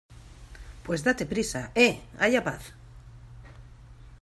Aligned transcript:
pues 0.81 1.03
date 1.03 1.27
prisa.¡ 1.27 1.71
eh! 1.75 2.01
haya 2.17 2.43
paz. 2.43 2.73